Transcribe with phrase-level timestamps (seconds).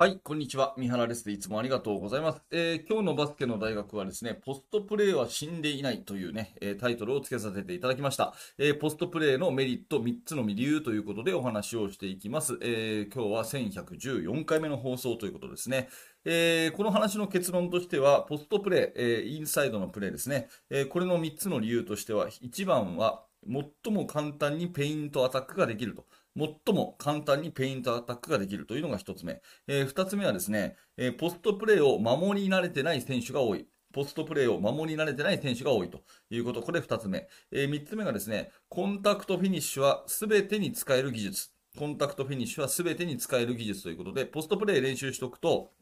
[0.00, 0.72] はい、こんにちは。
[0.78, 1.30] 三原です。
[1.30, 2.40] いつもありがとうございます。
[2.50, 8.32] えー、今日のバスケの大学はですね、ポストプレーは死んでいないというね、えー、タイトルを付けさせていただきました。
[8.56, 12.58] えー、ポストプレーのメリット3つの理由ということでお話をしていきます。
[12.62, 15.90] え今日は1114回目の放送ということですね。
[16.24, 20.48] えこの話の結論としては、ポストプレー、えインサイドのプレーですね。
[20.70, 26.06] えこれの3つの理由としては、1番は最も簡単にペイントアタックができると。
[26.36, 29.40] 最も簡単にペイントアタックができるというのが1つ目。
[29.66, 33.66] えー、2つ目はですね、えー、ポストプレーを守り慣れてない選手が多い。
[33.92, 36.62] ポストプレーを守り慣れてない選手が多いということ。
[36.62, 37.28] これ2つ目。
[37.50, 41.50] えー、3つ目がですね、コンタクトフィニッシュは全てに使える技術。
[41.76, 45.72] コンタクトフィニッシュは全てに使える技術ということで、ポストプレー練習しておくと、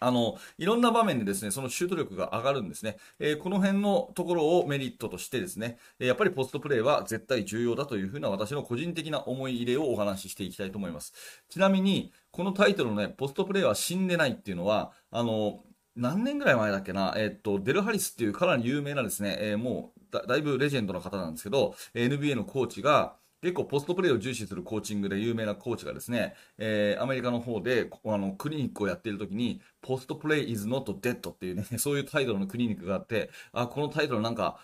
[0.00, 2.96] あの、いろんな場面でですね、そのシュート力が上がるんですね。
[3.18, 11.12] えー、この辺のところをメリットとしてですね、やっぱりポストプレーは絶対重要だというふうな私の個人的な思い入れをお話ししていきたいと思います。
[11.48, 15.64] ちなみに、このタイトルのね、ポストプレーは死んでないっていうのは、あの、
[15.96, 34.58] 何年ぐらい前だっけな、え、っと、デル・ハリスっていうかなり有名なですね、えー、もうだ、だいぶレジェンドの方なんですけど、NBA のコーチが、結構ポストプレーを重視するコーチングで有名なコーチがですね、えー、アメリカの方であのクリニックをやっている時に、ポストプレイ is not dead っていうね、 そういうタイトルのクリニックがあって、あ、このタイトルなんか、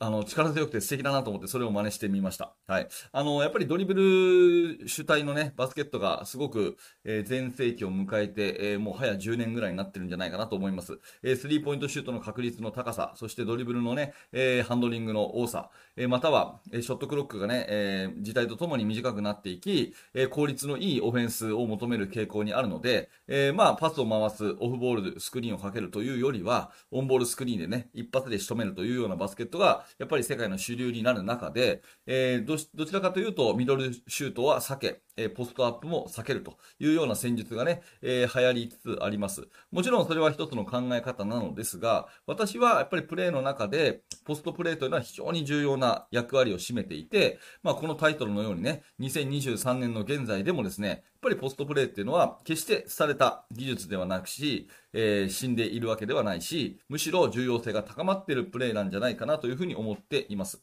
[0.00, 2.54] あの、力強くて素敵だなと思って、それを真似してみました。
[2.66, 2.88] はい。
[3.12, 10.98] あの、やっぱりドリブル主体のね、バスケットがすごく、えー、全盛期を迎えて、えー、もう早10年ぐらいになってるんじゃないかなと思います。
[11.22, 39.48] えー、スリーポイントシュートの確率の高さ、そしてドリブルのね、えー、ハンドリングの多さ、え、または、え、ショットクロックがね、えー、時代とともに短くなっていき、え、効率のいいオフェンスを求める傾向にあるので、え、まあ、パスを回す、オフボール、スクリーンをかけるというよりは、オンボールスクリーンでね、一発で仕留めるというようなバスケットが、やっぱり世界の主流になる中で、えー、どどちらかというとミドルシュートは避け、えポストアップも避けるというような戦術がね、えー、流行りつつあります。
[39.70, 54.68] もちろんそれは一つの考え方なのですが、私はやっぱりプレーの中で、ポストプレーというのは非常に重要な役割を占めていて、まあ、このタイトルのようにね、2023年の現在でもですね、やっぱりポストプレーっていうのは決してされた技術ではなくし、
[54.98, 60.62] えー、死んでいるわけではないし、むしろ重要性が高まっているプレーなんじゃないかなというふうに思っています。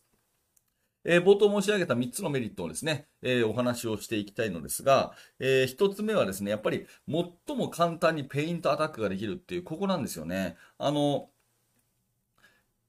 [1.06, 10.56] えー、冒頭申し上げた3つのメリットをですね、えー、お話をしていきたいのですが、えー、1つ目はですね、やっぱり最も簡単にペイントアタックができるっていう、ここなんですよね。
[10.80, 11.30] あの、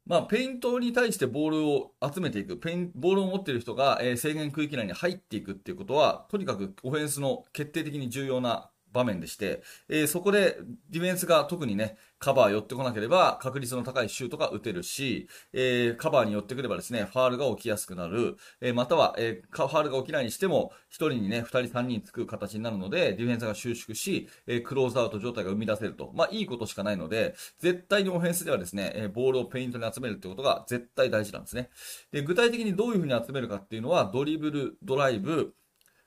[0.06, 10.56] まあ、ペイントに対してボールを集めていく、ペインボールを持っている人が、えー、制限区域内に入っていくっていうことは、とにかくオフェンスの決定的に重要な場面でして、えー、そこで
[10.88, 26.12] ディフェンスが特にね、カバー寄ってこなければ確率の高いシュートが打てるし、えー、カバーに寄ってくればですね、ファールが起きやすくなる、えー、または、えー、ファールが起きないにしても、1人にね、2人3人つく形になるので、ディフェンスが収縮し、えクローズアウト状態が生み出せると。
[26.14, 31.70] まあ、いいことしかないので、絶対にオフェンスではですね、えボールをペイントに集めるってことが絶対大事なんですね。
[32.12, 35.54] で、具体的にどういうふうに集めるかっていうのは、ドリブル、ドライブ、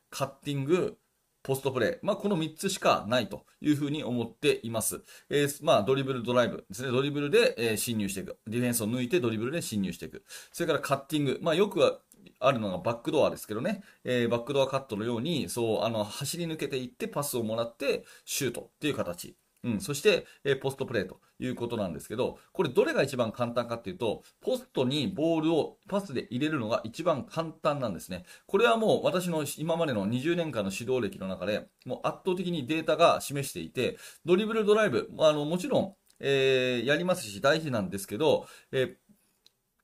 [0.10, 0.98] カッティング、
[1.48, 2.00] ポストプレー。
[2.02, 5.02] まあ、この3つしかないというふうに思っています。
[5.30, 6.92] えー、まあ、ドリブル、ドライブですね。
[6.92, 8.38] ドリブルで、えー、侵入していく。
[8.48, 10.26] ディフェンスを抜いてドリブルで侵入していく。
[10.52, 11.40] それからカッティング。
[11.42, 12.02] まあ、よく
[12.42, 19.38] あるのがバックドアですけどね、えー、バックドアカットのように、そう、あの、走り抜けていってパスをもらってシュートっていう形。
[19.64, 28.26] うん、そして、えー、ポストプレーということなんですけど、これどれが一番簡単かっていうと、ポストにボールをパスで入れるのが一番簡単なんですね。
[28.46, 39.07] これはもう私の今までの20年間の指導歴の中で、もう圧倒的にデータが示していて、ドリブルドライブ、あの、もちろん、えー、やりますし大事なんですけど、えー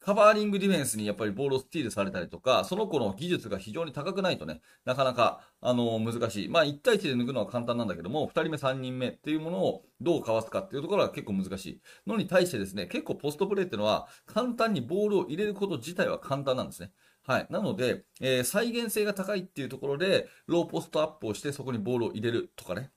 [0.03, 6.49] カバーリングディフェンスにやっぱりボールをスティールされたりとか、その子の技術が非常に高くないとね、なかなか、あの、難しい。
[6.49, 11.81] まあ、1対1で抜くのは簡単なんだけども、2人目、3人目っていうものをどうかわすかっていうところが結構難しい。
[12.05, 16.91] のに対してですね、結構ポストプレーっていうのは、簡単にボールを入れること自体は簡単なんですね。
[17.25, 17.47] はい。
[17.49, 22.91] なので、えー、再現性が高いっていうところで、ローポストアップをしてそこにボールを入れるとかね。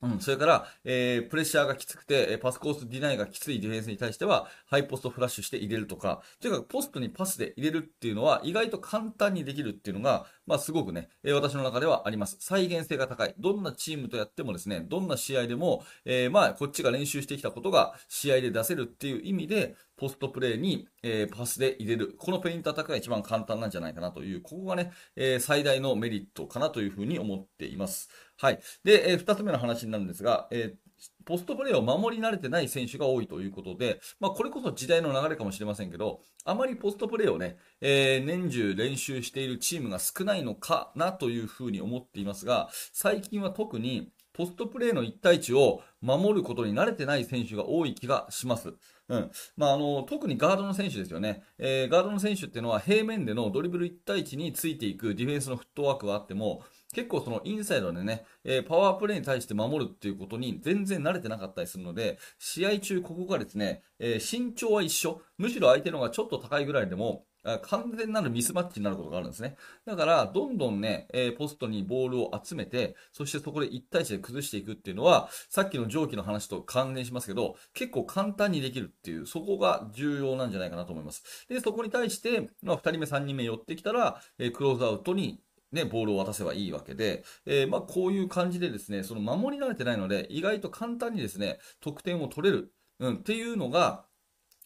[0.00, 12.36] うん、それから、えー、プレッシャーがきつくて、パスコースディナイがきついディフェンスに対しては、ハイポストフラッシュして入れるとか、というか、ポストにパスで入れるっていうのは、意外と簡単にできるっていうのが、まあ、すごくね、え、私の中ではあります。
[12.38, 13.34] 再現性が高い。
[13.38, 22.14] どんなチームとやってもですね、どんな試合でも、えー、まあ、こっちが練習してきたことが、試合で出せるっていう意味で、ポストプレーに、えー、パスで入れる。
[22.16, 28.08] このペイントアタックが一番簡単なんじゃないかなという、ここがね、え、最大のメリットかなというふうに思っています。
[28.40, 28.60] はい。
[28.84, 30.88] で、えー、二つ目の話になるんですが、えー
[31.24, 48.72] ポストプレーを守り慣れてない選手が多いということで、まあ、これこそ時代の流れかもしれませんけど、あまりポストプレーをね、えー、年中練習しているチームが少ないのかなというふうに思っていますが、最近は特にポストプレーの1対1を守ることに慣れてない選手が多い気がします。
[49.08, 49.30] うん。
[49.56, 51.42] まあ、あの、特にガードの選手ですよね。
[51.58, 56.62] えー、ガードの選手っていうのは平面でのドリブル1対1についていくディフェンスのフットワークがあっても、
[56.94, 65.20] 結構そのインサイドでね、えー、パワープレイに対して守るっていうことに全然慣れてなかったりするので、試合中ここがですね、えー、身長は一緒。
[65.36, 67.24] むしろ相手の方がちょっと高いぐらいでも、
[67.62, 69.56] 完全なるミスマッチになることがあるんですね。
[69.86, 81.46] だから、どんどんね、えー、ポストにボールを集めて、そしてそこで1対1で崩していくっていうのは、さっきの上記の話と関連しますけど、結構簡単にできるっていう、そこが重要なんじゃないかなと思います。
[81.48, 85.40] で、そこに対して、まあ、2人目、3人目寄ってきたら、えー、クローズアウトに
[85.72, 94.04] ね、ボールを渡せばいいわけで、えー、まあ、こういう感じでですね、その守り慣れてないので、意外と簡単にですね、得点を取れる、うん、っていうのが、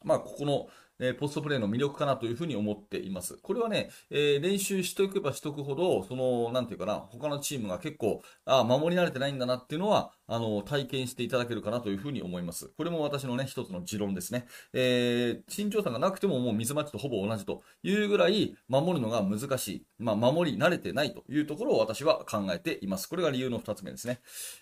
[0.05, 0.69] まあ、ここの、
[1.03, 3.37] えポストプレーの魅力かなというふうに思っています。
[3.43, 12.69] これはね、え、練習しておけばしとくほど、その、なんていうかな、他のチームが結構、あ守り慣れてないんだなっていうのは、あの、体験していただけるかなというふうに思います。
[12.77, 14.47] これも私のね、一つの持論ですね。
[14.73, 19.87] えー、身長差がなくてももう水マッチとほぼ同じというぐらい守るのが難しい。
[19.99, 23.09] まあ、守り慣れてないというところを私は考えています。
[23.09, 24.21] これが理由の二つ目ですね。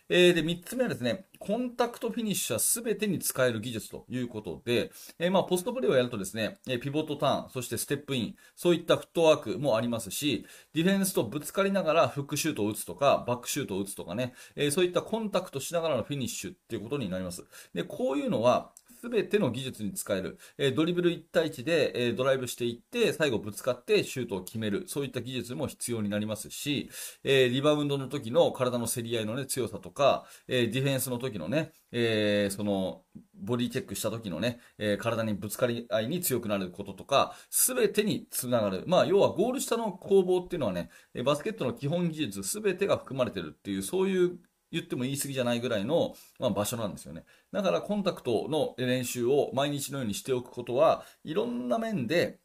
[0.08, 10.44] えー、で、三つ目はですね、コンタクトフィニッシュは全てに使える技術ということで、えー、まあ、ポストプレーをやるとですね、ピボットターン、そしてステップイン、そういったフットワークもありますし、
[10.74, 17.42] ディフェンスとぶつかりながらフックシュートを打つとか、バックシュートを打つとかね、えー、そういったコンタクトしながらのフィニッシュっていうことになります。
[17.72, 26.90] で、こういうのは、すべての技術に使える、え、ドリブル1対1で、えー、ドライブしていって、最後ぶつかってシュートを決める、そういった技術も必要になりますし、
[27.24, 33.04] え、リバウンドの時の体の競り合いのね、強さとか、えディフェンスの時のね、えその、
[33.34, 38.84] ボディチェックした時のね、え体にぶつかり合いに強くなることとか、すべてにつながる。
[38.86, 40.90] まあ、要はゴール下の攻防っていうのはね、
[41.24, 44.38] バスケットの基本技術すべてが含まれてるっていう、そういう
[44.72, 47.24] 言っても言い過ぎじゃないぐらいの、まあ、場所なんですよね。
[47.52, 52.38] だからコンタクトの練習を毎日のようにしておくことは、いろんな面で、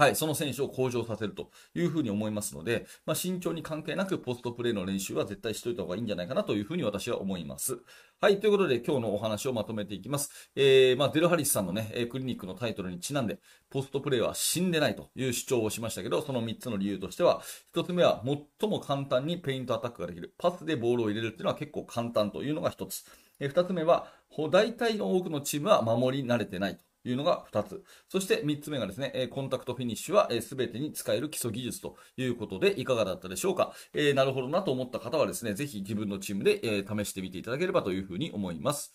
[0.00, 7.82] はい、その選手を向上させるというふうに思いますので、まあ、身長に関係なくポストプレーの練習は絶対しといた方がいいんじゃないかなというふうに私は思います。
[8.18, 10.50] はい、ということで今日のお話をまとめていきます。
[10.56, 17.42] えー、まあ、デルハリスさんのね、クリニックのタイトルにちなんで、ポストプレーは死んでないという主張をしましたけど、その3つの理由としては、
[17.74, 20.32] 1つ目は最も簡単にペイントアタックができる。
[20.38, 23.04] パスでボールを入れるっていうのは結構簡単というのが1つ。
[23.38, 24.10] え2つ目は、
[24.50, 26.89] 大体の多くのチームは守り慣れてないと。
[27.04, 27.82] いうのが2つ。
[28.08, 33.72] そして3つ目がですね、コンタクトフィニッシュは全てに使える基礎技術ということでいかがだったでしょうか？
[33.94, 38.92] えー、なるほどなと思った方はですね、ぜひ自分のチームで、え試してみていただければというふうに思います。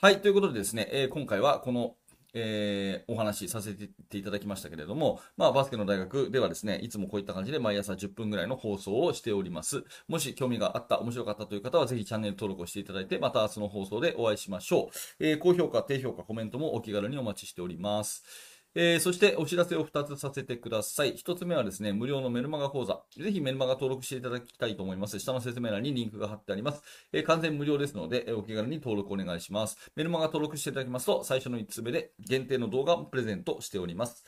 [0.00, 1.96] はい、ということでですね、え今回はこの
[2.34, 9.84] えー、お話しさせていただきましたけれども、まあ、バスケの大学ではですね、いつもこういった感じで毎朝10分ぐらいの放送をしております。
[10.08, 14.90] もし興味があった、面白かったという方は、ぜひチャンネル登録をしていただいて、また明日の放送でお会いしましょ
[15.20, 15.24] う。
[15.24, 18.53] えー、高評価、低評価、コメントもお気軽にお待ちしております。
[18.76, 21.14] えー、そしてお知らせを2つさせてください。
[21.14, 23.02] 1つ目はですね、無料のメルマガ講座。
[23.16, 25.20] ぜひメルマガ登録していただきたいと思います。
[25.20, 26.82] 下の説明欄にリンクが貼ってあります。
[27.12, 29.78] えー、完全無料ですので、えお気軽に登録お願いします。
[29.94, 34.24] メルマガ登録していただきますと、最初の1つ目で限定の動画をプレゼントしております。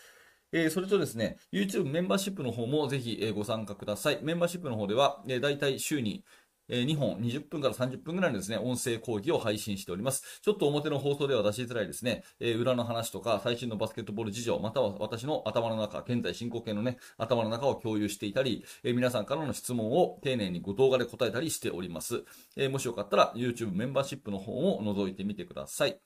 [0.52, 4.20] えー、それとですね、YouTube メンバーシップの方もぜひ、えご参加ください。
[4.22, 6.24] メンバーシップの方では、えー、大体週に
[6.68, 10.40] え2本20分から30分ぐらいのですね、音声講義を配信しております。
[10.42, 22.24] ちょっと表の放送では出しづらいですね、え裏の話とか最新のバスケットボール事情、または私の頭の中、現在進行形のね、頭の中を共有していたり、え皆さんからの質問を丁寧にご動画で答えたりしております。
[22.56, 26.00] えもしよかったら YouTube メンバーシップの方を覗いてみてください。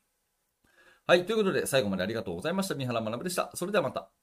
[1.07, 2.75] はい、ということで最後までありがとうございました。
[2.75, 3.51] 三原学でした。
[3.55, 4.20] それではまた。